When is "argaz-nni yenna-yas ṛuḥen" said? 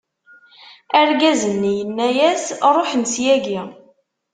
0.99-3.03